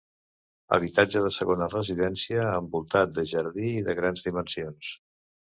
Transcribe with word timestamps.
Habitatge 0.77 1.21
de 1.25 1.29
segona 1.35 1.67
residència, 1.73 2.47
envoltat 2.63 3.15
de 3.19 3.29
jardí 3.33 3.69
i 3.75 3.87
de 3.91 3.99
grans 4.01 4.29
dimensions. 4.31 4.95